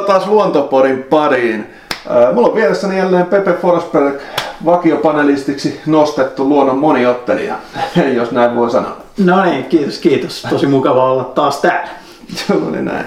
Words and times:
Tervetuloa 0.00 0.06
taas 0.06 0.26
Luontopodin 0.26 1.02
pariin. 1.02 1.74
Mulla 2.34 2.48
on 2.48 2.54
vieressäni 2.54 2.98
jälleen 2.98 3.26
Pepe 3.26 3.52
Forsberg, 3.52 4.20
vakiopanelistiksi 4.64 5.80
nostettu 5.86 6.48
luonnon 6.48 6.78
moniottelija, 6.78 7.54
jos 8.16 8.32
näin 8.32 8.56
voi 8.56 8.70
sanoa. 8.70 8.96
No 9.24 9.44
niin, 9.44 9.64
kiitos, 9.64 9.98
kiitos. 9.98 10.46
Tosi 10.50 10.66
mukava 10.66 11.12
olla 11.12 11.24
taas 11.24 11.60
täällä. 11.60 11.88
Juuri 12.52 12.82
näin. 12.82 13.06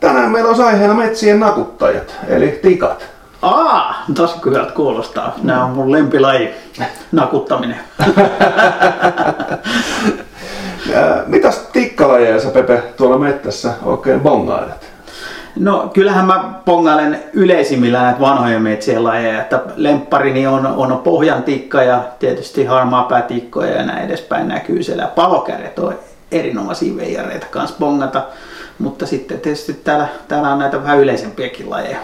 Tänään 0.00 0.30
meillä 0.30 0.50
on 0.50 0.60
aiheena 0.60 0.94
metsien 0.94 1.40
nakuttajat, 1.40 2.16
eli 2.28 2.58
tikat. 2.62 3.06
Aa, 3.42 4.04
tosi 4.14 4.34
hyvältä 4.46 4.72
kuulostaa. 4.72 5.34
Nämä 5.42 5.64
on 5.64 5.70
mun 5.70 5.92
lempilaji, 5.92 6.50
nakuttaminen. 7.12 7.80
Mitäs 11.26 11.68
tikkalajeja 11.72 12.40
sä 12.40 12.50
Pepe 12.50 12.82
tuolla 12.96 13.18
mettässä 13.18 13.72
oikein 13.84 14.20
bongailet? 14.20 14.89
No 15.60 15.90
kyllähän 15.92 16.26
mä 16.26 16.44
bongailen 16.64 17.24
yleisimmillä 17.32 18.02
näitä 18.02 18.20
vanhoja 18.20 18.60
metsien 18.60 19.04
lajeja, 19.04 19.40
että 19.40 19.60
lempparini 19.76 20.46
on, 20.46 20.66
on 20.66 20.98
pohjan 20.98 21.42
tikka 21.42 21.82
ja 21.82 22.02
tietysti 22.18 22.64
harmaapäätikkoja 22.64 23.76
ja 23.76 23.86
näin 23.86 24.04
edespäin 24.04 24.48
näkyy 24.48 24.82
siellä. 24.82 25.06
Palokärjet 25.06 25.78
on 25.78 25.94
erinomaisia 26.32 26.96
veijareita 26.96 27.46
kanssa 27.50 27.76
bongata, 27.78 28.22
mutta 28.78 29.06
sitten 29.06 29.40
tietysti 29.40 29.74
täällä, 29.74 30.08
täällä 30.28 30.52
on 30.52 30.58
näitä 30.58 30.82
vähän 30.82 31.00
yleisempiäkin 31.00 31.70
lajeja 31.70 31.98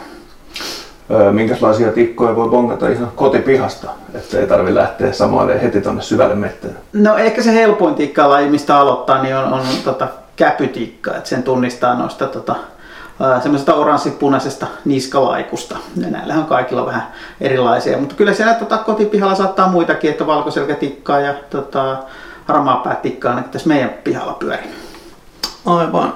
minkälaisia 1.33 1.93
tikkoja 1.93 2.37
voi 2.37 2.49
bongata 2.49 2.89
ihan 2.89 3.13
kotipihasta, 3.17 3.91
että 4.15 4.39
ei 4.39 4.47
tarvi 4.47 4.75
lähteä 4.75 5.13
samoille 5.13 5.63
heti 5.63 5.81
tuonne 5.81 6.03
syvälle 6.03 6.35
mettään? 6.35 6.75
No 6.93 7.17
ehkä 7.17 7.43
se 7.43 7.55
helpoin 7.55 7.95
tikkalaji, 7.95 8.49
mistä 8.49 8.77
aloittaa, 8.77 9.23
niin 9.23 9.37
on, 9.37 9.53
on 9.53 9.61
tota, 9.85 10.09
käpytikka, 10.37 11.17
että 11.17 11.29
sen 11.29 11.43
tunnistaa 11.43 11.95
noista 11.95 12.27
tota, 12.27 12.55
semmoisesta 13.43 13.75
oranssipunaisesta 13.75 14.67
niskalaikusta. 14.85 15.77
Ja 15.97 16.11
näillä 16.11 16.35
on 16.35 16.45
kaikilla 16.45 16.87
vähän 16.87 17.07
erilaisia, 17.41 17.99
mutta 17.99 18.15
kyllä 18.15 18.35
siellä 18.35 18.55
tota, 18.55 18.79
kotipihalla 18.79 19.35
saattaa 19.35 19.69
muitakin, 19.69 20.11
että 20.11 20.27
valkoselkätikkaa 20.27 21.21
ja 21.21 21.35
tota, 21.51 21.97
harmaapäätikkaa 22.45 23.31
ainakin 23.31 23.53
tässä 23.53 23.69
meidän 23.69 23.91
pihalla 24.05 24.33
pyörii. 24.33 24.71
Aivan. 25.67 26.13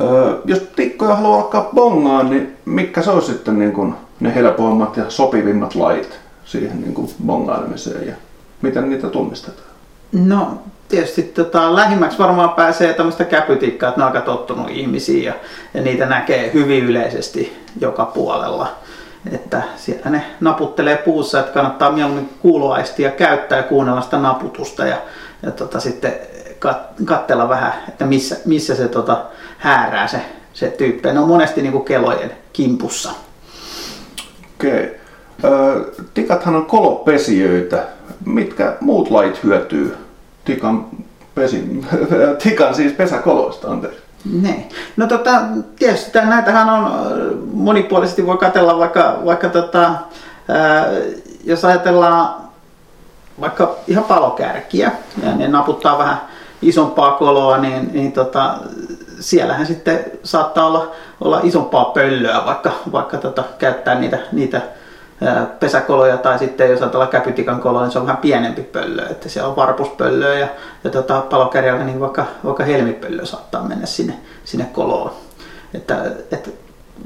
Öö, 0.00 0.34
jos 0.44 0.58
tikkoja 0.76 1.14
haluaa 1.14 1.40
alkaa 1.40 1.68
bongaan, 1.74 2.30
niin 2.30 2.56
mikä 2.64 3.02
se 3.02 3.10
olisi 3.10 3.32
sitten 3.32 3.58
niin 3.58 3.72
kuin 3.72 3.94
ne 4.20 4.34
helpoimmat 4.34 4.96
ja 4.96 5.04
sopivimmat 5.08 5.74
lait 5.74 6.20
siihen 6.44 6.80
niin 6.80 6.94
kuin 6.94 7.10
bongailemiseen 7.26 8.06
ja 8.06 8.14
miten 8.62 8.90
niitä 8.90 9.08
tunnistetaan? 9.08 9.73
No 10.14 10.62
tietysti 10.88 11.22
tota, 11.22 11.74
lähimmäksi 11.74 12.18
varmaan 12.18 12.50
pääsee 12.50 12.92
tämmöistä 12.92 13.24
käpytikkaa, 13.24 13.88
että 13.88 14.00
ne 14.00 14.04
on 14.04 14.12
aika 14.12 14.20
tottunut 14.20 14.70
ihmisiä 14.70 15.30
ja, 15.30 15.34
ja 15.74 15.82
niitä 15.82 16.06
näkee 16.06 16.50
hyvin 16.54 16.84
yleisesti 16.84 17.56
joka 17.80 18.04
puolella. 18.04 18.76
Että 19.32 19.62
siellä 19.76 20.10
ne 20.10 20.24
naputtelee 20.40 20.96
puussa, 20.96 21.40
että 21.40 21.52
kannattaa 21.52 21.92
mieluummin 21.92 22.30
kuuloaistia 22.42 23.10
käyttää 23.10 23.58
ja 23.58 23.62
kuunnella 23.62 24.00
sitä 24.00 24.18
naputusta 24.18 24.86
ja, 24.86 24.96
ja 25.42 25.50
tota, 25.50 25.80
sitten 25.80 26.12
kat, 26.58 26.78
katsella 27.04 27.48
vähän, 27.48 27.72
että 27.88 28.06
missä, 28.06 28.36
missä 28.44 28.74
se 28.74 28.88
tota, 28.88 29.24
häärää 29.58 30.06
se, 30.06 30.20
se 30.52 30.68
tyyppi. 30.68 31.12
Ne 31.12 31.20
on 31.20 31.28
monesti 31.28 31.62
niin 31.62 31.72
kuin 31.72 31.84
kelojen 31.84 32.32
kimpussa. 32.52 33.10
Okei. 34.54 35.00
Okay. 35.38 35.84
tikathan 36.14 36.56
on 36.56 36.66
kolopesijöitä. 36.66 37.84
Mitkä 38.26 38.76
muut 38.80 39.10
lait 39.10 39.42
hyötyy 39.42 40.03
tikan, 40.44 40.86
pesin, 41.34 41.86
tikan 42.42 42.74
siis 42.74 42.92
pesäkoloista, 42.92 43.70
anteeksi? 43.70 44.00
Ne. 44.40 44.68
No 44.96 45.06
tota, 45.06 45.30
tietysti 45.76 46.18
näitähän 46.18 46.68
on 46.68 46.92
monipuolisesti 47.52 48.26
voi 48.26 48.38
katella 48.38 48.78
vaikka, 48.78 49.18
vaikka 49.24 49.48
tota, 49.48 49.82
ää, 50.48 50.86
jos 51.44 51.64
ajatellaan 51.64 52.34
vaikka 53.40 53.76
ihan 53.86 54.04
palokärkiä 54.04 54.92
ja 55.22 55.34
ne 55.34 55.48
naputtaa 55.48 55.98
vähän 55.98 56.20
isompaa 56.62 57.12
koloa, 57.12 57.58
niin, 57.58 57.90
niin 57.92 58.12
tota, 58.12 58.58
siellähän 59.20 59.66
sitten 59.66 60.04
saattaa 60.22 60.66
olla, 60.66 60.90
olla 61.20 61.40
isompaa 61.42 61.84
pöllöä, 61.84 62.42
vaikka, 62.46 62.72
vaikka 62.92 63.16
tota, 63.16 63.44
käyttää 63.58 63.94
niitä, 63.94 64.18
niitä 64.32 64.62
pesäkoloja 65.60 66.16
tai 66.16 66.38
sitten 66.38 66.70
jos 66.70 66.80
ajatellaan 66.80 67.10
käpytikan 67.10 67.60
koloa, 67.60 67.82
niin 67.82 67.90
se 67.92 67.98
on 67.98 68.06
vähän 68.06 68.22
pienempi 68.22 68.62
pöllö, 68.62 69.06
että 69.06 69.28
siellä 69.28 69.48
on 69.48 69.56
varpuspöllöä 69.56 70.38
ja, 70.38 70.48
ja 70.84 70.90
tota, 70.90 71.20
palokärjellä 71.20 71.84
niin 71.84 72.00
vaikka, 72.00 72.26
vaikka 72.44 72.64
helmipöllö 72.64 73.26
saattaa 73.26 73.62
mennä 73.62 73.86
sinne, 73.86 74.14
sinne 74.44 74.64
koloon. 74.72 75.10
Että, 75.74 76.04
että, 76.32 76.50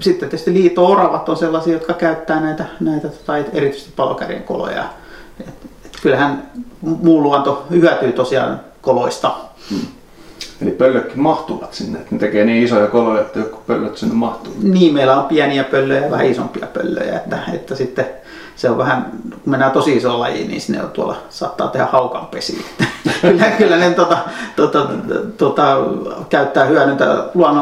sitten 0.01 0.29
tietysti 0.29 0.55
liito-oravat 0.55 1.29
on 1.29 1.37
sellaisia, 1.37 1.73
jotka 1.73 1.93
käyttää 1.93 2.41
näitä, 2.41 2.65
näitä 2.81 3.09
tota, 3.09 3.37
erityisesti 3.37 3.93
palokärjen 3.97 4.43
koloja. 4.43 4.85
Et, 5.41 5.55
et 5.85 5.99
kyllähän 6.03 6.51
muu 6.81 7.23
luonto 7.23 7.67
hyötyy 7.71 8.13
tosiaan 8.13 8.61
koloista. 8.81 9.35
Hmm. 9.71 9.98
Eli 10.63 10.71
pöllötkin 10.71 11.21
mahtuvat 11.21 11.75
sinne, 11.75 11.99
että 11.99 12.15
ne 12.15 12.19
tekee 12.19 12.45
niin 12.45 12.65
isoja 12.65 12.87
koloja, 12.87 13.21
että 13.21 13.39
joku 13.39 13.59
pöllöt 13.67 13.97
sinne 13.97 14.15
mahtuu. 14.15 14.55
Niin, 14.63 14.95
meillä 14.95 15.21
on 15.21 15.25
pieniä 15.25 15.65
pöllöjä 15.65 16.05
ja 16.05 16.11
vähän 16.11 16.27
isompia 16.27 16.67
pöllöjä, 16.67 17.17
että, 17.17 17.39
että 17.53 17.75
sitten 17.75 18.07
se 18.57 18.71
on 18.71 18.79
vähän, 18.79 19.07
kun 19.31 19.41
mennään 19.45 19.73
tosi 19.73 19.97
iso 19.97 20.19
laji, 20.19 20.49
niin 20.49 20.61
sinne 20.61 20.83
on 20.83 20.91
tuolla, 20.91 21.17
saattaa 21.29 21.69
tehdä 21.69 21.87
haukanpesi. 21.87 22.65
kyllä, 23.21 23.45
kyllä 23.51 23.77
ne 23.77 23.91
tota, 23.91 24.19
tota, 24.57 24.89
tota, 25.37 25.77
käyttää 26.29 26.65
hyödyntää, 26.65 27.17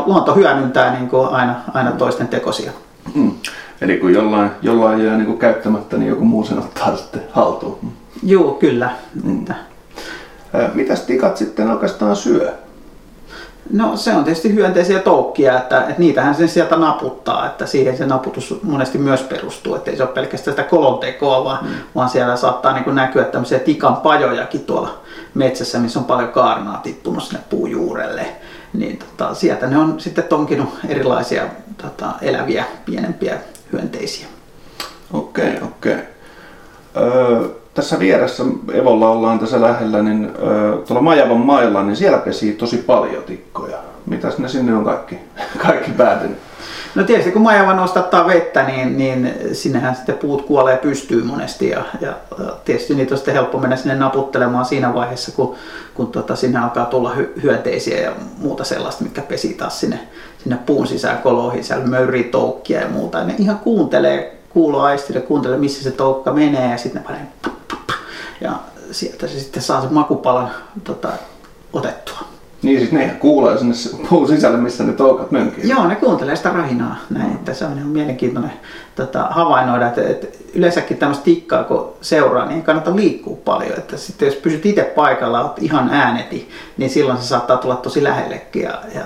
luonto 0.06 0.34
hyödyntää 0.34 0.92
niin 0.92 1.08
kuin 1.08 1.28
aina, 1.28 1.54
aina 1.74 1.92
toisten 1.92 2.28
tekosia. 2.28 2.72
Mm. 3.14 3.32
Eli 3.80 3.96
kun 3.98 4.12
jollain, 4.12 4.50
jollain 4.62 5.04
jää 5.04 5.16
niin 5.16 5.26
kuin 5.26 5.38
käyttämättä, 5.38 5.96
niin 5.96 6.08
joku 6.08 6.24
muu 6.24 6.44
sen 6.44 6.58
ottaa 6.58 6.96
sitten 6.96 7.22
haltuun. 7.32 7.78
Joo, 8.22 8.54
kyllä. 8.54 8.90
Mm. 9.24 9.44
Mitäs 10.74 11.00
tikat 11.00 11.36
sitten 11.36 11.70
oikeastaan 11.70 12.16
syö? 12.16 12.52
No 13.72 13.96
se 13.96 14.14
on 14.14 14.24
tietysti 14.24 14.54
hyönteisiä 14.54 14.98
toukkia, 14.98 15.58
että, 15.58 15.80
että 15.80 15.94
niitähän 15.98 16.34
sen 16.34 16.48
sieltä 16.48 16.76
naputtaa, 16.76 17.46
että 17.46 17.66
siihen 17.66 17.96
se 17.96 18.06
naputus 18.06 18.58
monesti 18.62 18.98
myös 18.98 19.20
perustuu, 19.20 19.74
että 19.74 19.90
ei 19.90 19.96
se 19.96 20.02
ole 20.02 20.12
pelkästään 20.12 20.56
sitä 20.56 20.68
kolontekoa, 20.68 21.44
vaan, 21.44 21.64
mm. 21.64 21.70
vaan 21.94 22.08
siellä 22.08 22.36
saattaa 22.36 22.72
niin 22.72 22.94
näkyä 22.94 23.24
tämmöisiä 23.24 23.58
tikan 23.58 23.96
pajojakin 23.96 24.64
tuolla 24.64 24.98
metsässä, 25.34 25.78
missä 25.78 25.98
on 25.98 26.04
paljon 26.04 26.32
kaarnaa 26.32 26.80
tippunut 26.82 27.22
sinne 27.22 27.40
puujuurelle. 27.50 28.26
Niin 28.72 28.98
tota, 28.98 29.34
sieltä 29.34 29.66
ne 29.66 29.78
on 29.78 30.00
sitten 30.00 30.24
tonkinut 30.24 30.68
erilaisia 30.88 31.42
tota, 31.82 32.06
eläviä, 32.22 32.64
pienempiä 32.84 33.38
hyönteisiä. 33.72 34.26
Okei, 35.12 35.56
okay, 35.56 35.68
okei. 35.68 35.92
Okay. 35.92 36.04
Öö, 36.96 37.48
tässä 37.76 37.98
vieressä 37.98 38.44
Evolla 38.72 39.08
ollaan 39.08 39.38
tässä 39.38 39.60
lähellä, 39.60 40.02
niin 40.02 40.32
tuolla 40.88 41.02
Majavan 41.02 41.40
mailla, 41.40 41.82
niin 41.82 41.96
siellä 41.96 42.18
pesii 42.18 42.52
tosi 42.52 42.76
paljon 42.76 43.22
tikkoja. 43.22 43.76
Mitäs 44.06 44.38
ne 44.38 44.48
sinne 44.48 44.74
on 44.74 44.84
kaikki, 44.84 45.18
kaikki 45.66 45.90
päätynyt? 45.90 46.38
No 46.94 47.04
tietysti 47.04 47.32
kun 47.32 47.42
majava 47.42 47.74
nostattaa 47.74 48.26
vettä, 48.26 48.62
niin, 48.62 48.98
niin 48.98 49.34
sinnehän 49.52 49.96
sitten 49.96 50.18
puut 50.18 50.42
kuolee 50.42 50.76
pystyy 50.76 51.22
monesti 51.22 51.68
ja, 51.68 51.82
ja 52.00 52.12
tietysti 52.64 52.94
niitä 52.94 53.14
on 53.14 53.18
sitten 53.18 53.34
helppo 53.34 53.58
mennä 53.58 53.76
sinne 53.76 53.94
naputtelemaan 53.94 54.64
siinä 54.64 54.94
vaiheessa, 54.94 55.32
kun, 55.32 55.54
kun 55.94 56.06
tota, 56.06 56.36
sinne 56.36 56.58
alkaa 56.58 56.84
tulla 56.84 57.14
hy- 57.14 57.42
hyönteisiä 57.42 58.00
ja 58.00 58.12
muuta 58.38 58.64
sellaista, 58.64 59.04
mikä 59.04 59.22
pesii 59.22 59.54
taas 59.54 59.80
sinne, 59.80 60.00
sinne 60.42 60.58
puun 60.66 60.86
sisään 60.86 61.18
koloihin, 61.18 61.64
siellä 61.64 61.86
möyrii 61.86 62.24
toukkia 62.24 62.80
ja 62.80 62.88
muuta. 62.88 63.18
Ja 63.18 63.24
ne 63.24 63.34
ihan 63.38 63.58
kuuntelee 63.58 64.36
kuuloaistille, 64.56 65.20
kuuntelee 65.20 65.58
missä 65.58 65.82
se 65.82 65.90
toukka 65.90 66.32
menee 66.32 66.70
ja 66.70 66.78
sitten 66.78 67.02
ne 67.02 67.06
panee 67.08 67.26
ja 68.40 68.52
sieltä 68.90 69.26
se 69.26 69.40
sitten 69.40 69.62
saa 69.62 69.80
sen 69.80 69.92
makupalan 69.92 70.50
tota, 70.84 71.08
otettua. 71.72 72.18
Niin, 72.62 72.78
siis 72.78 72.92
ne 72.92 73.16
kuulee 73.20 73.58
sinne 73.58 73.74
puun 74.08 74.28
sisälle, 74.28 74.58
missä 74.58 74.84
ne 74.84 74.92
toukat 74.92 75.30
mönkii. 75.30 75.68
Joo, 75.68 75.86
ne 75.86 75.94
kuuntelee 75.94 76.36
sitä 76.36 76.50
rahinaa. 76.50 76.96
Näin, 77.10 77.32
että 77.32 77.54
se 77.54 77.64
on 77.64 77.78
ihan 77.78 77.88
mielenkiintoinen 77.88 78.52
tota, 78.94 79.26
havainnoida, 79.30 79.86
että, 79.86 80.02
että 80.02 80.26
yleensäkin 80.54 80.96
tämmöistä 80.96 81.24
tikkaa 81.24 81.64
kun 81.64 81.92
seuraa, 82.00 82.46
niin 82.46 82.62
kannattaa 82.62 82.96
liikkua 82.96 83.36
paljon. 83.44 83.78
Että 83.78 83.96
sitten 83.96 84.26
jos 84.26 84.34
pysyt 84.34 84.66
itse 84.66 84.82
paikalla, 84.82 85.40
olet 85.40 85.62
ihan 85.62 85.90
ääneti, 85.90 86.48
niin 86.76 86.90
silloin 86.90 87.18
se 87.18 87.24
saattaa 87.24 87.56
tulla 87.56 87.76
tosi 87.76 88.04
lähellekin 88.04 88.62
ja, 88.62 88.82
ja 88.94 89.02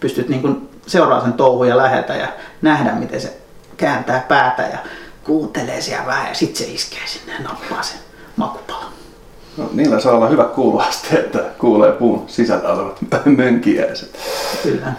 pystyt 0.00 0.28
niin 0.28 0.68
seuraamaan 0.86 1.22
sen 1.22 1.32
touhuja 1.32 1.76
läheltä 1.76 2.14
ja 2.14 2.28
nähdä, 2.62 2.92
miten 2.94 3.20
se 3.20 3.43
kääntää 3.76 4.24
päätä 4.28 4.62
ja 4.62 4.78
kuuntelee 5.24 5.80
siellä 5.80 6.06
vähän 6.06 6.28
ja 6.28 6.34
sitten 6.34 6.66
se 6.66 6.72
iskee 6.72 7.06
sinne 7.06 7.32
ja 7.32 7.42
nappaa 7.42 7.82
sen 7.82 7.98
makupala. 8.36 8.84
No, 9.56 9.70
niillä 9.72 10.00
saa 10.00 10.14
olla 10.14 10.28
hyvä 10.28 10.44
kuuloaste, 10.44 11.16
että 11.16 11.38
kuulee 11.58 11.92
puun 11.92 12.24
sisällä 12.26 12.68
olevat 12.68 12.98
mönkiäiset. 13.36 14.18
Kyllä. 14.62 14.92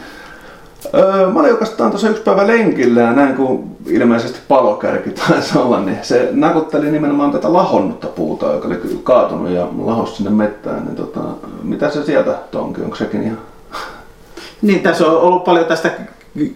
Öö, 0.94 1.28
mä 1.28 1.40
olin 1.40 1.52
oikeastaan 1.52 1.92
tuossa 1.92 2.10
yksi 2.10 2.22
päivä 2.22 2.48
lenkillä 2.48 3.02
ja 3.02 3.14
näin 3.14 3.36
kun 3.36 3.78
ilmeisesti 3.88 4.40
palokärki 4.48 5.10
taisi 5.10 5.58
olla, 5.58 5.80
niin 5.80 5.98
se 6.02 6.30
nakutteli 6.32 6.92
nimenomaan 6.92 7.32
tätä 7.32 7.54
lahonnutta 7.54 8.08
puuta, 8.08 8.54
joka 8.54 8.68
oli 8.68 9.00
kaatunut 9.04 9.50
ja 9.50 9.68
lahos 9.78 10.18
sinne 10.18 10.32
mettään. 10.32 10.86
Niin 10.86 10.96
tota, 10.96 11.20
mitä 11.64 11.90
se 11.90 12.04
sieltä 12.04 12.32
tonki, 12.52 12.82
onko 12.82 12.96
sekin 12.96 13.24
ihan... 13.24 13.38
Niin, 14.62 14.84
tässä 14.84 15.08
on 15.08 15.22
ollut 15.22 15.44
paljon 15.44 15.66
tästä 15.66 15.92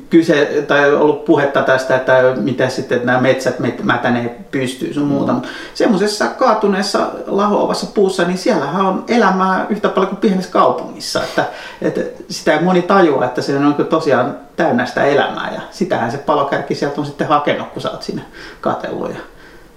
kyse, 0.10 0.66
tai 0.68 0.94
ollut 0.94 1.26
puhetta 1.26 1.62
tästä, 1.62 1.96
että 1.96 2.14
miten 2.36 2.72
sitten 2.72 2.96
että 2.96 3.06
nämä 3.06 3.22
metsät 3.22 3.56
mätänee 3.84 4.40
pystyy 4.52 4.94
sun 4.94 5.08
muuta. 5.08 5.34
Mm. 5.34 5.42
Semmoisessa 5.74 6.28
kaatuneessa 6.28 7.08
lahoavassa 7.28 7.88
puussa, 7.94 8.24
niin 8.24 8.38
siellähän 8.38 8.86
on 8.86 9.04
elämää 9.08 9.66
yhtä 9.70 9.90
paljon 9.90 10.10
kuin 10.10 10.20
pienessä 10.20 10.52
kaupungissa. 10.52 11.24
Että, 11.24 11.46
että 11.82 12.02
sitä 12.30 12.54
ei 12.54 12.64
moni 12.64 12.82
tajua, 12.82 13.26
että 13.26 13.42
se 13.42 13.58
on 13.58 13.86
tosiaan 13.90 14.38
täynnä 14.56 14.86
sitä 14.86 15.06
elämää 15.06 15.52
ja 15.54 15.62
sitähän 15.72 16.12
se 16.12 16.18
palokärki 16.18 16.76
sieltä 16.76 17.02
on 17.02 17.08
sitten 17.08 17.28
hakenut, 17.28 17.68
kun 17.68 17.82
sä 17.82 17.92
oot 17.92 18.04
siinä 18.04 18.22
katellut. 18.62 19.12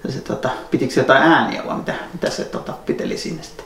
Ja 0.05 0.13
se, 0.13 0.21
tota, 0.21 0.49
pitikö 0.71 0.95
se 0.95 1.01
jotain 1.01 1.23
ääniä 1.23 1.63
vai 1.67 1.77
mitä, 1.77 1.95
mitä 2.13 2.31
se 2.31 2.45
tota, 2.45 2.73
piteli 2.87 3.17
sinne 3.17 3.43
sitten? 3.43 3.62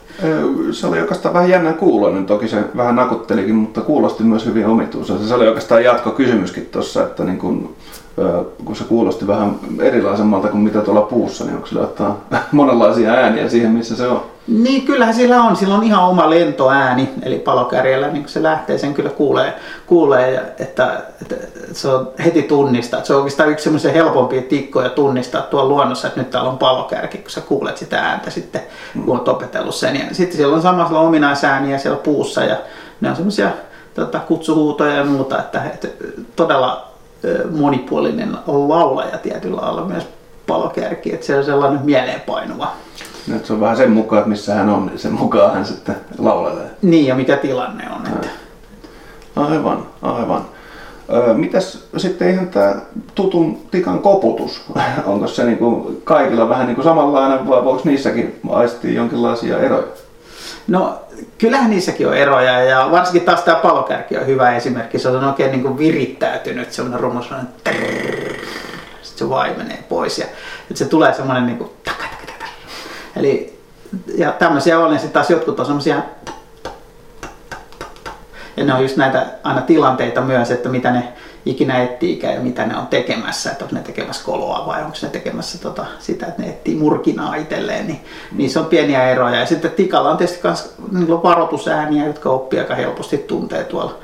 Se 0.72 0.86
oli 0.86 1.00
oikeastaan 1.00 1.34
vähän 1.34 1.50
jännän 1.50 1.74
kuuloinen, 1.74 2.26
toki 2.26 2.48
se 2.48 2.64
vähän 2.76 2.96
nakuttelikin, 2.96 3.54
mutta 3.54 3.80
kuulosti 3.80 4.24
myös 4.24 4.46
hyvin 4.46 4.66
omituiselta. 4.66 5.26
Se 5.26 5.34
oli 5.34 5.48
oikeastaan 5.48 5.84
jatkokysymyskin 5.84 6.66
tuossa, 6.66 7.02
että 7.02 7.24
niin 7.24 7.38
kun, 7.38 7.74
kun 8.64 8.76
se 8.76 8.84
kuulosti 8.84 9.26
vähän 9.26 9.58
erilaisemmalta 9.80 10.48
kuin 10.48 10.60
mitä 10.60 10.80
tuolla 10.80 11.00
puussa, 11.00 11.44
niin 11.44 11.54
onko 11.54 11.66
sillä 11.66 11.82
ottaa 11.82 12.20
monenlaisia 12.52 13.12
ääniä 13.12 13.48
siihen, 13.48 13.70
missä 13.70 13.96
se 13.96 14.08
on? 14.08 14.22
Niin, 14.48 14.82
kyllähän 14.82 15.14
sillä 15.14 15.42
on. 15.42 15.56
Sillä 15.56 15.74
on 15.74 15.82
ihan 15.82 16.04
oma 16.04 16.30
lentoääni, 16.30 17.08
eli 17.22 17.38
palokärjellä 17.38 18.08
niin 18.08 18.22
kun 18.22 18.28
se 18.28 18.42
lähtee, 18.42 18.78
sen 18.78 18.94
kyllä 18.94 19.10
kuulee, 19.10 19.54
kuulee 19.86 20.54
että, 20.58 21.02
että, 21.22 21.36
että 21.36 21.36
se 21.72 21.88
on 21.88 22.10
heti 22.24 22.42
tunnistaa. 22.42 23.04
Se 23.04 23.12
on 23.12 23.18
oikeastaan 23.18 23.50
yksi 23.50 23.64
semmoisia 23.64 23.92
helpompia 23.92 24.42
tikkoja 24.42 24.90
tunnistaa 24.90 25.42
tuolla 25.42 25.68
luonnossa, 25.68 26.08
että 26.08 26.20
nyt 26.20 26.30
täällä 26.30 26.50
on 26.50 26.58
palokärki, 26.58 27.18
kun 27.18 27.30
sä 27.30 27.40
kuulet 27.40 27.76
sitä 27.76 27.98
ääntä 27.98 28.30
sitten, 28.30 28.62
kun 29.04 29.16
olet 29.16 29.28
opetellut 29.28 29.74
sen. 29.74 29.96
Ja 29.96 30.02
sitten 30.12 30.36
siellä 30.36 30.56
on 30.56 30.62
samalla 30.62 31.00
ominaisääniä 31.00 31.78
siellä 31.78 31.98
puussa 31.98 32.44
ja 32.44 32.56
ne 33.00 33.10
on 33.10 33.16
semmoisia 33.16 33.50
tota, 33.94 34.18
kutsuhuutoja 34.18 34.94
ja 34.94 35.04
muuta, 35.04 35.38
että, 35.38 35.62
että 35.64 35.88
todella 36.36 36.86
monipuolinen 37.58 38.36
laulaja 38.46 39.18
tietyllä 39.18 39.60
lailla 39.60 39.84
myös 39.84 40.08
palokärki, 40.46 41.14
että 41.14 41.26
se 41.26 41.36
on 41.38 41.44
sellainen 41.44 41.80
mieleenpainuva. 41.84 42.72
Nyt 43.26 43.46
se 43.46 43.52
on 43.52 43.60
vähän 43.60 43.76
sen 43.76 43.90
mukaan, 43.90 44.20
että 44.20 44.30
missä 44.30 44.54
hän 44.54 44.68
on, 44.68 44.86
niin 44.86 44.98
sen 44.98 45.12
mukaan 45.12 45.54
hän 45.54 45.66
sitten 45.66 45.96
laulelee. 46.18 46.70
Niin, 46.82 47.06
ja 47.06 47.14
mikä 47.14 47.36
tilanne 47.36 47.84
on. 47.96 48.06
Että... 48.06 48.28
Aivan, 49.36 49.86
aivan. 50.02 50.44
Öö, 51.12 51.34
mitäs 51.34 51.84
sitten 51.96 52.30
ihan 52.30 52.48
tämä 52.48 52.74
tutun 53.14 53.58
tikan 53.70 53.98
koputus? 53.98 54.64
Onko 55.06 55.26
se 55.26 55.44
niin 55.44 55.58
kuin 55.58 56.02
kaikilla 56.04 56.48
vähän 56.48 56.66
niin 56.66 56.74
kuin 56.74 56.84
samanlainen 56.84 57.48
vai 57.48 57.64
voiko 57.64 57.82
niissäkin 57.84 58.40
aistia 58.50 58.92
jonkinlaisia 58.92 59.58
eroja? 59.58 59.86
No 60.68 61.02
kyllähän 61.38 61.70
niissäkin 61.70 62.08
on 62.08 62.16
eroja 62.16 62.60
ja 62.60 62.88
varsinkin 62.90 63.22
taas 63.22 63.42
tämä 63.42 63.56
palokärki 63.56 64.18
on 64.18 64.26
hyvä 64.26 64.56
esimerkki. 64.56 64.98
Se 64.98 65.08
on 65.08 65.24
oikein 65.24 65.50
niin 65.50 65.62
kuin 65.62 65.78
virittäytynyt, 65.78 66.72
semmoinen 66.72 67.00
rumu, 67.00 67.22
semmoinen 67.22 67.48
sitten 69.02 69.18
se 69.18 69.28
vaimenee 69.28 69.84
pois 69.88 70.18
ja 70.18 70.26
että 70.70 70.78
se 70.78 70.84
tulee 70.84 71.14
semmoinen 71.14 71.46
niin 71.46 71.58
kuin 71.58 71.70
Eli 73.16 73.58
ja 74.14 74.32
tämmöisiä 74.32 74.78
on, 74.78 74.92
ja 74.92 74.98
sitten 74.98 75.12
taas 75.12 75.30
jotkut 75.30 75.60
on 75.60 75.66
semmoisia 75.66 76.02
ja 78.56 78.64
ne 78.64 78.74
on 78.74 78.82
just 78.82 78.96
näitä 78.96 79.26
aina 79.42 79.60
tilanteita 79.60 80.20
myös, 80.20 80.50
että 80.50 80.68
mitä 80.68 80.90
ne 80.90 81.12
ikinä 81.46 81.82
etsiikään 81.82 82.34
ja 82.34 82.40
mitä 82.40 82.66
ne 82.66 82.76
on 82.76 82.87
tekemässä, 82.87 83.50
että 83.50 83.64
onko 83.64 83.76
ne 83.76 83.82
tekemässä 83.82 84.25
koloa 84.25 84.66
vai 84.66 84.82
onko 84.82 84.96
ne 85.02 85.08
tekemässä 85.08 85.58
tota, 85.58 85.87
sitä, 85.98 86.26
että 86.26 86.43
ne 86.43 86.48
etsii 86.48 86.76
murkinaa 86.76 87.34
itselleen, 87.34 87.87
niin 87.87 88.00
niissä 88.32 88.60
on 88.60 88.66
pieniä 88.66 89.10
eroja. 89.10 89.40
Ja 89.40 89.46
sitten 89.46 89.70
tikalla 89.70 90.10
on 90.10 90.16
tietysti 90.16 90.40
myös 90.43 90.75
varoitusääniä, 91.22 92.06
jotka 92.06 92.31
oppii 92.31 92.58
aika 92.58 92.75
helposti 92.75 93.19
tuntee 93.19 93.64
tuolla 93.64 93.98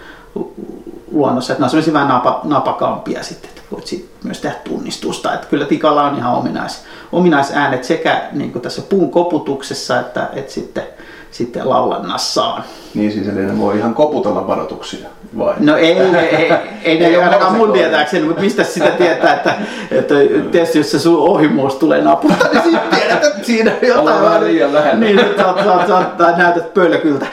luonnossa, 1.12 1.52
että 1.52 1.60
ne 1.60 1.64
on 1.64 1.70
semmoisia 1.70 1.92
vähän 1.92 2.08
napa, 2.08 2.40
napakampia 2.44 3.22
sitten, 3.22 3.48
että 3.50 3.62
voit 3.72 3.86
siitä 3.86 4.08
myös 4.24 4.40
tehdä 4.40 4.56
tunnistusta. 4.64 5.34
Että 5.34 5.46
kyllä 5.46 5.64
tikalla 5.64 6.02
on 6.02 6.16
ihan 6.16 6.34
ominais, 6.34 6.84
ominaisäänet 7.12 7.84
sekä 7.84 8.28
niin 8.32 8.52
tässä 8.52 8.82
puun 8.82 9.10
koputuksessa 9.10 10.00
että, 10.00 10.28
että 10.32 10.52
sitten, 10.52 10.84
sitten 11.32 11.69
laulannassaan. 11.69 12.64
Niin 12.94 13.12
siis 13.12 13.29
eli 13.29 13.46
ne 13.46 13.58
voi 13.58 13.79
ihan 13.79 13.94
koputella 13.94 14.46
varoituksia 14.46 15.08
vai? 15.38 15.55
No 15.61 15.76
ei, 15.76 15.99
ei, 15.99 16.17
ei, 16.17 16.52
ei 16.84 17.05
ei 17.05 17.11
ne 17.11 17.25
ainakaan 17.25 17.56
mun 17.56 17.73
tietääkseni, 17.73 18.25
mutta 18.25 18.43
mistä 18.43 18.64
sitä 18.64 18.90
tietää, 18.90 19.34
että, 19.34 19.55
että 19.90 20.14
tietysti 20.50 20.79
jos 20.79 20.90
se 20.90 20.99
sun 20.99 21.31
ohimuus 21.31 21.75
tulee 21.75 22.02
napulta, 22.02 22.49
niin 22.52 22.62
sitten 22.62 22.81
tiedät, 22.90 23.25
että 23.25 23.46
siinä 23.46 23.70
on 23.70 23.88
jotain. 23.88 24.00
Ollaan 24.00 24.23
vähän 24.23 24.44
liian 24.44 24.75
lähellä. 24.75 25.00
Niin, 25.00 25.19
että 25.19 25.43
sä, 25.43 25.64
sä, 25.64 25.87
sä, 25.87 26.06
sä 26.19 26.37
näytät 26.37 26.75
pölkyltä. 26.75 27.26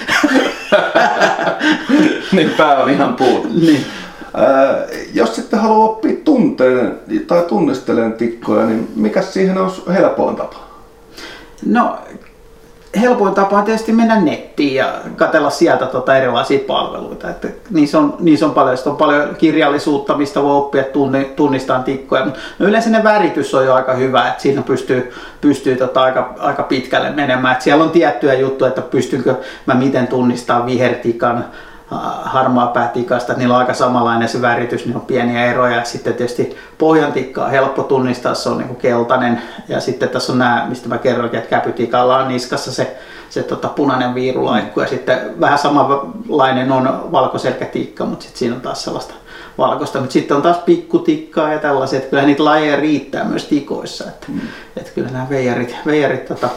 niin 2.32 2.50
pää 2.58 2.78
on 2.78 2.90
ihan 2.90 3.16
puut. 3.16 3.54
Niin. 3.62 3.86
Äh, 4.38 5.00
jos 5.14 5.36
sitten 5.36 5.60
haluaa 5.60 5.90
oppia 5.90 6.16
tunteen 6.24 7.00
tai 7.28 7.44
tunnisteleen 7.48 8.14
tikkoja, 8.14 8.66
niin 8.66 8.92
mikä 8.96 9.22
siihen 9.22 9.58
on 9.58 9.72
helpoin 9.94 10.36
tapa? 10.36 10.58
No 11.66 11.98
helpoin 13.02 13.34
tapa 13.34 13.58
on 13.58 13.64
tietysti 13.64 13.92
mennä 13.92 14.22
nettiin 14.22 14.76
ja 14.76 14.94
katsella 15.16 15.50
sieltä 15.50 15.86
tota 15.86 16.18
erilaisia 16.18 16.60
palveluita. 16.68 17.30
Että 17.30 17.48
niissä, 17.70 17.98
on, 17.98 18.16
niissä 18.20 18.46
on 18.46 18.52
paljon, 18.52 18.78
on 18.86 18.98
paljon 18.98 19.36
kirjallisuutta, 19.36 20.18
mistä 20.18 20.44
voi 20.44 20.58
oppia 20.58 20.84
tunnistaa 21.36 21.84
tikkoja. 21.84 22.26
No 22.60 22.68
yleensä 22.68 22.90
ne 22.90 23.04
väritys 23.04 23.56
on 23.56 23.66
jo 23.66 23.74
aika 23.74 23.94
hyvä, 23.94 24.28
että 24.28 24.42
siinä 24.42 24.62
pystyy, 24.62 25.14
pystyy 25.42 25.76
tota 25.76 26.02
aika, 26.02 26.34
aika 26.40 26.64
pitkälle 26.64 27.10
menemään. 27.10 27.52
Että 27.52 27.64
siellä 27.64 27.84
on 27.84 27.92
tiettyjä 27.92 28.34
juttuja, 28.34 28.70
että 28.70 28.82
pystynkö 28.82 29.36
mä 29.66 29.74
miten 29.74 30.08
tunnistaa 30.08 30.66
vihertikan, 30.66 31.46
harmaa 32.24 32.68
päätikasta, 32.68 33.34
niillä 33.34 33.54
on 33.54 33.60
aika 33.60 33.74
samanlainen 33.74 34.30
se 34.30 34.42
väritys, 34.42 34.86
niin 34.86 34.96
on 34.96 35.02
pieniä 35.02 35.46
eroja. 35.46 35.84
Sitten 35.84 36.14
tietysti 36.14 36.58
pohjantikka 36.78 37.46
on 37.46 37.52
helppo 37.52 37.84
tunnistaa, 37.84 38.36
se 38.36 38.50
on 38.50 38.58
niin 38.58 38.68
kuin 38.68 38.80
keltainen. 38.80 39.42
Ja 39.68 39.80
sitten 39.80 40.10
tässä 40.10 40.34
on 40.34 40.40
nämä, 40.40 40.66
mistä 40.70 40.90
mä 40.90 40.98
kerroin, 40.98 41.36
että 41.36 41.50
käpytikalla 41.50 42.18
on 42.18 42.28
niskassa 42.28 42.72
se, 42.72 42.98
se 43.30 43.44
tota 43.44 43.68
punainen 43.68 44.16
viirulaikku. 44.16 44.80
Ja 44.80 44.88
sitten 44.88 45.40
vähän 45.40 45.60
samanlainen 45.60 46.72
on 46.72 47.12
valkoselkätikka, 47.12 48.06
mutta 48.06 48.24
sitten 48.24 48.40
siinä 48.40 48.56
on 48.56 48.62
taas 48.62 48.84
sellaista 48.84 49.14
valkoista. 49.58 50.00
Mutta 50.00 50.14
sitten 50.14 50.38
on 50.38 50.44
taas 50.44 50.58
pikkutikkaa 50.58 51.54
ja 51.54 51.60
tällaiset. 51.60 51.98
Että 51.98 52.10
kyllä 52.10 52.24
niitä 52.24 52.46
lajeja 52.46 52.76
riittää 52.76 53.24
myös 53.24 53.46
tikoissa. 53.46 54.04
Että, 54.04 54.28
mm. 54.30 54.42
että 54.78 54.92
kyllä 54.96 55.10
nämä 55.10 55.28
veijarit, 55.30 55.76
veijarit 55.86 56.26
tota, 56.26 56.50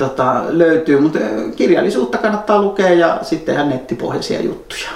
tota, 0.00 0.42
löytyy, 0.48 1.00
mutta 1.00 1.18
kirjallisuutta 1.56 2.18
kannattaa 2.18 2.62
lukea 2.62 2.90
ja 2.90 3.18
sitten 3.22 3.54
ihan 3.54 3.68
nettipohjaisia 3.68 4.42
juttuja. 4.42 4.90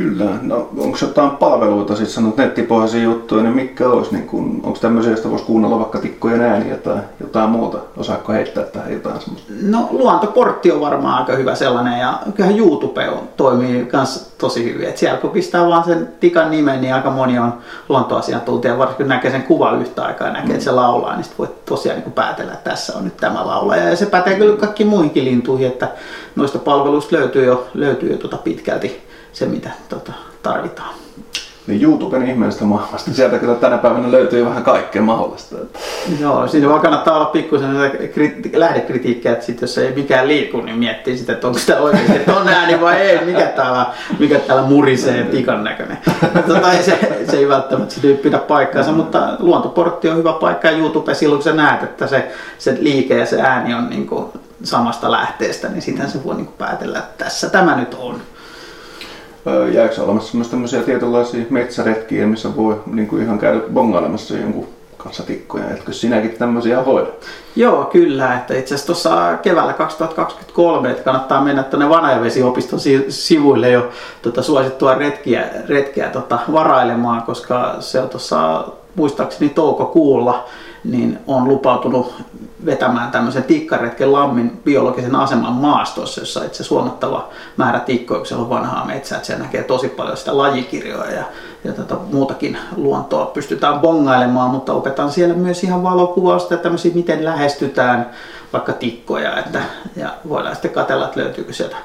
Kyllä. 0.00 0.24
No, 0.42 0.68
onko 0.78 0.98
jotain 1.00 1.30
palveluita, 1.30 1.96
siis 1.96 2.14
sanot 2.14 2.36
nettipohjaisia 2.36 3.02
juttuja, 3.02 3.42
niin 3.42 3.54
mikä 3.54 3.88
olisi, 3.88 4.12
niin 4.14 4.26
kun, 4.26 4.60
onko 4.62 4.78
tämmöisiä, 4.78 5.12
joista 5.12 5.30
voisi 5.30 5.44
kuunnella 5.44 5.78
vaikka 5.78 5.98
tikkojen 5.98 6.40
ääniä 6.40 6.76
tai 6.76 6.96
jotain 7.20 7.50
muuta? 7.50 7.78
Osaatko 7.96 8.32
heittää 8.32 8.64
tähän 8.64 8.92
jotain 8.92 9.20
semmoista? 9.20 9.52
No 9.62 9.88
luontoportti 9.90 10.72
on 10.72 10.80
varmaan 10.80 11.18
aika 11.18 11.32
hyvä 11.32 11.54
sellainen 11.54 12.00
ja 12.00 12.18
kyllähän 12.34 12.58
YouTube 12.58 13.08
on, 13.08 13.18
toimii 13.36 13.88
myös 13.92 14.32
tosi 14.38 14.64
hyvin. 14.64 14.88
Et 14.88 14.96
siellä 14.96 15.18
kun 15.18 15.30
pistää 15.30 15.68
vaan 15.68 15.84
sen 15.84 16.08
tikan 16.20 16.50
nimen, 16.50 16.80
niin 16.80 16.94
aika 16.94 17.10
moni 17.10 17.38
on 17.38 17.52
luontoasiantuntija, 17.88 18.78
varsinkin 18.78 19.04
kun 19.04 19.08
näkee 19.08 19.30
sen 19.30 19.42
kuva 19.42 19.72
yhtä 19.72 20.04
aikaa 20.04 20.26
ja 20.26 20.32
näkee, 20.32 20.48
mm. 20.48 20.54
että 20.54 20.64
se 20.64 20.70
laulaa, 20.70 21.16
niin 21.16 21.26
voi 21.38 21.48
tosiaan 21.66 22.00
niin 22.00 22.12
päätellä, 22.12 22.52
että 22.52 22.70
tässä 22.70 22.98
on 22.98 23.04
nyt 23.04 23.16
tämä 23.16 23.46
laulaja. 23.46 23.88
Ja 23.88 23.96
se 23.96 24.06
pätee 24.06 24.34
kyllä 24.34 24.56
kaikki 24.56 24.84
muihinkin 24.84 25.24
lintuihin, 25.24 25.66
että 25.66 25.88
noista 26.36 26.58
palveluista 26.58 27.16
löytyy 27.16 27.44
jo, 27.44 27.68
löytyy 27.74 28.12
jo 28.12 28.18
tuota 28.18 28.36
pitkälti 28.36 29.09
se, 29.32 29.46
mitä 29.46 29.70
tota, 29.88 30.12
tarvitaan. 30.42 30.94
Niin 31.66 31.82
YouTuben 31.82 32.28
ihmeellistä 32.28 32.64
maailmasta. 32.64 33.10
Sieltä 33.14 33.38
kyllä 33.38 33.54
tänä 33.54 33.78
päivänä 33.78 34.10
löytyy 34.10 34.44
vähän 34.44 34.64
kaikkea 34.64 35.02
mahdollista. 35.02 35.56
Joo, 36.20 36.48
siinä 36.48 36.68
vaan 36.68 36.80
kannattaa 36.80 37.16
olla 37.16 37.24
pikkusen 37.24 37.78
lähdekritiikkiä, 38.54 39.32
että 39.32 39.44
sit 39.44 39.60
jos 39.60 39.78
ei 39.78 39.94
mikään 39.94 40.28
liiku, 40.28 40.60
niin 40.60 40.78
miettii 40.78 41.18
sitä, 41.18 41.32
että 41.32 41.46
onko 41.46 41.58
sitä 41.58 41.80
oikeasti, 41.80 42.16
että 42.16 42.36
on 42.36 42.48
ääni 42.48 42.80
vai 42.80 42.96
ei, 42.96 43.24
mikä 43.24 43.46
täällä, 43.46 43.86
mikä 44.18 44.38
täällä 44.38 44.62
murisee 44.62 45.24
tikan 45.24 45.64
näköinen. 45.64 45.98
Tota, 46.46 46.72
se, 46.82 46.98
se, 47.30 47.36
ei 47.36 47.48
välttämättä 47.48 47.94
se 47.94 48.14
pidä 48.14 48.38
paikkaansa, 48.38 48.92
mutta 48.92 49.36
luontoportti 49.38 50.08
on 50.08 50.16
hyvä 50.16 50.32
paikka 50.32 50.70
ja 50.70 50.78
YouTube 50.78 51.14
silloin 51.14 51.38
kun 51.38 51.44
sä 51.44 51.52
näet, 51.52 51.82
että 51.82 52.06
se, 52.06 52.32
se 52.58 52.76
liike 52.80 53.18
ja 53.18 53.26
se 53.26 53.40
ääni 53.40 53.74
on 53.74 53.90
niin 53.90 54.06
kuin 54.06 54.26
samasta 54.62 55.10
lähteestä, 55.10 55.68
niin 55.68 55.82
sitten 55.82 56.10
se 56.10 56.24
voi 56.24 56.34
niin 56.34 56.46
kuin 56.46 56.58
päätellä, 56.58 56.98
että 56.98 57.24
tässä 57.24 57.50
tämä 57.50 57.76
nyt 57.76 57.94
on 57.94 58.22
jääkö 59.72 60.02
olemassa 60.02 60.36
myös 60.36 60.48
tämmöisiä 60.48 60.82
tietynlaisia 60.82 61.44
metsäretkiä, 61.50 62.26
missä 62.26 62.56
voi 62.56 62.80
niin 62.86 63.08
kuin 63.08 63.22
ihan 63.22 63.38
käydä 63.38 63.60
bongailemassa 63.72 64.36
jonkun 64.36 64.68
kanssa 64.96 65.22
tikkoja. 65.22 65.70
Etkö 65.70 65.92
sinäkin 65.92 66.30
tämmöisiä 66.30 66.82
hoida? 66.82 67.06
Joo, 67.56 67.84
kyllä. 67.84 68.34
Että 68.34 68.54
itse 68.54 68.74
asiassa 68.74 68.86
tuossa 68.86 69.36
keväällä 69.42 69.72
2023, 69.72 70.90
että 70.90 71.02
kannattaa 71.02 71.44
mennä 71.44 71.62
tuonne 71.62 71.88
Vanajavesiopiston 71.88 72.80
sivuille 73.08 73.70
jo 73.70 73.88
tota, 74.22 74.42
suosittua 74.42 74.94
retkiä, 74.94 75.48
retkiä 75.68 76.08
tota, 76.08 76.38
varailemaan, 76.52 77.22
koska 77.22 77.76
se 77.80 78.00
on 78.00 78.08
tuossa 78.08 78.64
muistaakseni 78.94 79.50
toukokuulla 79.50 80.44
niin 80.84 81.18
on 81.26 81.48
lupautunut 81.48 82.14
vetämään 82.66 83.10
tämmöisen 83.10 83.44
tikkaretken 83.44 84.12
lammin 84.12 84.60
biologisen 84.64 85.16
aseman 85.16 85.52
maastossa, 85.52 86.20
jossa 86.20 86.44
itse 86.44 86.64
huomattava 86.70 87.28
määrä 87.56 87.80
siellä 88.24 88.42
on 88.42 88.50
vanhaa 88.50 88.86
metsää, 88.86 89.16
että 89.16 89.26
siellä 89.26 89.44
näkee 89.44 89.62
tosi 89.62 89.88
paljon 89.88 90.16
sitä 90.16 90.36
lajikirjoja 90.36 91.12
ja, 91.12 91.24
ja 91.64 91.72
tota, 91.72 91.96
muutakin 92.12 92.58
luontoa 92.76 93.26
pystytään 93.26 93.80
bongailemaan, 93.80 94.50
mutta 94.50 94.72
opetan 94.72 95.12
siellä 95.12 95.34
myös 95.34 95.64
ihan 95.64 95.82
valokuvausta 95.82 96.56
tämmöisiä, 96.56 96.94
miten 96.94 97.24
lähestytään 97.24 98.10
vaikka 98.52 98.72
tikkoja, 98.72 99.38
että, 99.38 99.62
ja 99.96 100.14
voidaan 100.28 100.54
sitten 100.54 100.70
katsella, 100.70 101.04
että 101.04 101.20
löytyykö 101.20 101.52
sieltä 101.52 101.76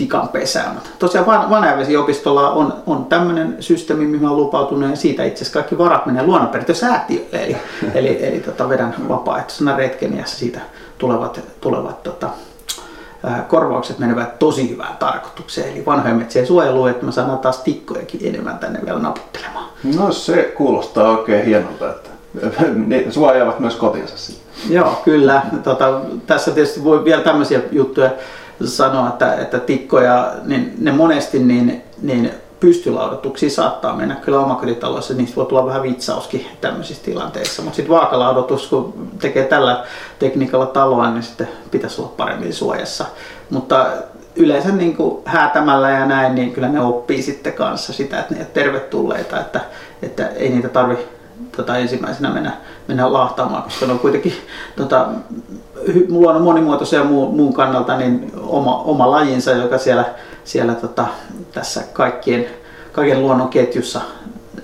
tikan 0.00 0.28
pesää. 0.28 0.72
Mutta 0.74 0.90
tosiaan 0.98 1.50
Vanajavesi-opistolla 1.50 2.50
on, 2.50 2.74
on 2.86 3.04
tämmöinen 3.04 3.56
systeemi, 3.60 4.06
mihin 4.06 4.26
olen 4.26 4.36
lupautunut, 4.36 4.90
ja 4.90 4.96
siitä 4.96 5.24
itse 5.24 5.42
asiassa 5.42 5.58
kaikki 5.58 5.78
varat 5.78 6.06
menee 6.06 6.22
luonnonperintösäätiölle. 6.22 7.42
Eli, 7.42 7.56
eli, 7.94 8.26
eli 8.28 8.40
tota, 8.40 8.68
vedän 8.68 8.94
vapaaehtoisena 9.08 9.76
retken 9.76 10.16
ja 10.16 10.26
siitä 10.26 10.60
tulevat, 10.98 11.40
tulevat 11.60 12.02
tota, 12.02 12.28
korvaukset 13.48 13.98
menevät 13.98 14.38
tosi 14.38 14.70
hyvään 14.70 14.96
tarkoitukseen. 14.96 15.72
Eli 15.72 15.86
vanhojen 15.86 16.16
metsien 16.16 16.46
suojeluun, 16.46 16.90
että 16.90 17.06
me 17.06 17.12
saadaan 17.12 17.38
taas 17.38 17.58
tikkojakin 17.58 18.20
enemmän 18.24 18.58
tänne 18.58 18.80
vielä 18.84 18.98
naputtelemaan. 18.98 19.66
No 19.96 20.12
se 20.12 20.52
kuulostaa 20.56 21.18
oikein 21.18 21.44
hienolta, 21.44 21.90
että 21.90 22.10
ne 22.86 23.06
suojaavat 23.10 23.60
myös 23.60 23.76
kotinsa 23.76 24.16
sitten. 24.16 24.74
Joo, 24.74 25.00
kyllä. 25.04 25.42
Tota, 25.62 26.00
tässä 26.26 26.50
tietysti 26.50 26.84
voi 26.84 27.04
vielä 27.04 27.22
tämmöisiä 27.22 27.60
juttuja 27.72 28.10
sanoa, 28.64 29.08
että, 29.08 29.34
että 29.34 29.58
tikkoja, 29.58 30.32
niin 30.44 30.74
ne 30.78 30.92
monesti 30.92 31.38
niin, 31.38 31.82
niin 32.02 32.30
pystylaudotuksia 32.60 33.50
saattaa 33.50 33.96
mennä 33.96 34.14
kyllä 34.14 34.40
omakotitaloissa, 34.40 35.14
niistä 35.14 35.36
voi 35.36 35.46
tulla 35.46 35.66
vähän 35.66 35.82
vitsauskin 35.82 36.46
tämmöisissä 36.60 37.04
tilanteissa, 37.04 37.62
mutta 37.62 37.76
sitten 37.76 37.94
vaakalaudotus, 37.94 38.66
kun 38.66 39.10
tekee 39.20 39.44
tällä 39.44 39.84
tekniikalla 40.18 40.66
taloa, 40.66 41.10
niin 41.10 41.22
sitten 41.22 41.48
pitäisi 41.70 42.00
olla 42.00 42.12
paremmin 42.16 42.52
suojassa. 42.52 43.04
Mutta 43.50 43.86
yleensä 44.36 44.72
niin 44.72 44.96
kuin 44.96 45.22
häätämällä 45.24 45.90
ja 45.90 46.06
näin, 46.06 46.34
niin 46.34 46.52
kyllä 46.52 46.68
ne 46.68 46.80
oppii 46.80 47.22
sitten 47.22 47.52
kanssa 47.52 47.92
sitä, 47.92 48.20
että 48.20 48.34
ne 48.34 48.40
on 48.40 48.46
tervetulleita, 48.54 49.40
että, 49.40 49.60
että 50.02 50.28
ei 50.28 50.48
niitä 50.48 50.68
tarvi 50.68 50.98
tota, 51.56 51.76
ensimmäisenä 51.76 52.30
mennä, 52.30 52.52
mennä 52.88 53.12
lahtaamaan, 53.12 53.62
koska 53.62 53.86
ne 53.86 53.92
on 53.92 53.98
kuitenkin 53.98 54.32
tota, 54.76 55.08
luonnon 56.08 56.42
monimuotoisen 56.42 56.98
ja 56.98 57.04
muun, 57.04 57.36
muun 57.36 57.54
kannalta 57.54 57.96
niin 57.96 58.32
oma, 58.46 58.76
oma 58.76 59.10
lajinsa, 59.10 59.52
joka 59.52 59.78
siellä, 59.78 60.04
siellä 60.44 60.74
tota, 60.74 61.06
tässä 61.52 61.82
kaikkien, 61.92 62.46
kaiken 62.92 63.22
luonnon 63.22 63.48
ketjussa, 63.48 64.00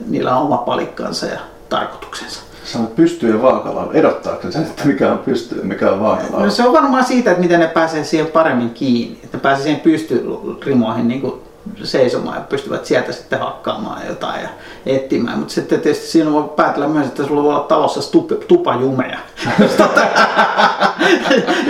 niillä 0.09 0.37
on 0.37 0.43
oma 0.43 0.57
palikkansa 0.57 1.27
ja 1.27 1.39
tarkoituksensa. 1.69 2.41
Sanoit 2.65 2.97
pystyy 2.97 3.33
ja 3.33 3.43
vaakala. 3.43 3.89
Edottaako 3.93 4.51
se, 4.51 4.59
että 4.59 4.85
mikä 4.85 5.13
on 5.13 5.19
pystyy 5.19 5.59
ja 5.59 5.65
mikä 5.65 5.91
on 5.91 6.01
vaakala? 6.01 6.45
No 6.45 6.51
se 6.51 6.67
on 6.67 6.73
varmaan 6.73 7.05
siitä, 7.05 7.31
että 7.31 7.43
miten 7.43 7.61
ne 7.61 7.67
pääsee 7.67 8.05
siihen 8.05 8.27
paremmin 8.27 8.71
kiinni. 8.71 9.21
Että 9.25 9.37
ne 9.37 9.41
pääsee 9.41 9.63
siihen 9.63 9.81
pystyrimoihin 9.81 11.09
niin 11.09 11.21
kuin 11.21 11.43
seisomaan 11.83 12.37
ja 12.37 12.45
pystyvät 12.49 12.87
sieltä 12.87 13.13
sitten 13.13 13.39
hakkaamaan 13.39 14.07
jotain 14.09 14.43
ja 14.43 14.49
etsimään. 14.87 15.39
Mutta 15.39 15.55
sitten 15.55 15.81
tietysti 15.81 16.07
siinä 16.07 16.33
voi 16.33 16.49
päätellä 16.57 16.89
myös, 16.89 17.07
että 17.07 17.27
sulla 17.27 17.43
voi 17.43 17.55
olla 17.55 17.65
talossa 17.65 18.01
stup- 18.01 18.45
tupajumeja, 18.49 19.19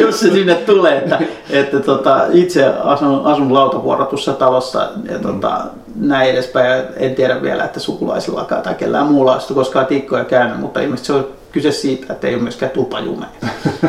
jos 0.00 0.21
se 0.21 0.31
sinne 0.31 0.55
tulee. 0.55 0.99
Että, 0.99 1.19
että 1.50 1.81
tota, 1.81 2.26
itse 2.33 2.67
asun, 2.67 3.25
asun 3.25 3.55
lautavuorotussa 3.55 4.33
talossa 4.33 4.88
ja 5.11 5.19
tota, 5.19 5.65
näin 5.97 6.31
edespäin. 6.31 6.71
Ja 6.71 6.83
en 6.97 7.15
tiedä 7.15 7.43
vielä, 7.43 7.65
että 7.65 7.81
sukulaisilla 7.81 8.45
tai 8.45 8.75
kellään 8.75 9.07
muulla 9.07 9.33
olisi 9.33 9.55
koskaan 9.55 9.87
tikkoja 9.87 10.25
käynyt, 10.25 10.61
mutta 10.61 10.81
ilmeisesti 10.81 11.07
se 11.07 11.12
on 11.12 11.29
kyse 11.53 11.73
siitä, 11.73 12.12
että 12.12 12.26
ei 12.26 12.35
ole 12.35 12.43
myöskään 12.43 12.73
tupajumeja. 12.73 13.31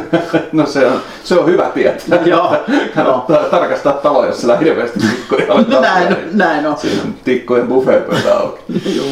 no 0.51 0.65
se 0.65 0.87
on, 0.87 1.01
se 1.23 1.35
on 1.35 1.45
hyvä 1.45 1.69
tietää. 1.73 2.19
Joo. 2.25 2.57
Kannattaa 2.95 3.37
tarkastaa 3.37 3.93
talo, 3.93 4.25
jos 4.25 4.41
sillä 4.41 4.57
hirveästi 4.57 4.99
tikkoja 4.99 5.53
on. 5.53 5.65
no, 5.69 5.81
näin, 5.81 6.17
näin 6.31 6.65
on. 6.67 6.77
Siinä 6.77 7.01
on 7.03 7.15
tikkojen 7.23 7.67
buffetpöytä 7.67 8.37
auki. 8.37 8.63
Joo. 8.97 9.07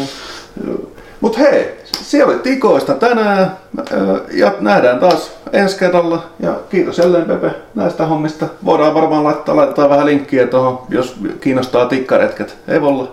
Mut 1.22 1.38
hei, 1.38 1.80
siellä 1.86 2.34
oli 2.34 2.40
tikoista 2.40 2.94
tänään 2.94 3.58
ja 4.32 4.54
nähdään 4.60 5.00
taas 5.00 5.32
ensi 5.54 5.80
kerralla. 5.80 6.24
Ja 6.40 6.56
kiitos 6.70 6.98
jälleen 6.98 7.26
Pepe 7.26 7.52
näistä 7.76 8.06
hommista. 8.06 8.48
Voidaan 8.66 8.94
varmaan 8.94 9.24
laittaa, 9.24 9.56
laittaa 9.56 9.90
vähän 9.90 10.06
linkkiä 10.06 10.48
tuohon, 10.48 10.80
jos 10.90 11.16
kiinnostaa 11.42 11.86
tikkaretket 11.86 12.58
Evolla 12.68 13.12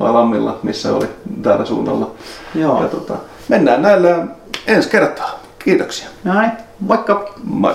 vai 0.00 0.12
Lammilla, 0.12 0.58
missä 0.62 0.94
oli 0.94 1.06
täällä 1.42 1.64
suunnalla. 1.64 2.10
Joo. 2.54 2.82
Ja 2.82 2.88
tota, 2.88 3.14
mennään 3.48 3.82
näillä 3.82 4.26
ensi 4.68 4.88
kertaa. 4.88 5.40
Kiitoksia. 5.58 6.08
Näin, 6.24 6.52
moikka! 6.80 7.34
Moi. 7.44 7.74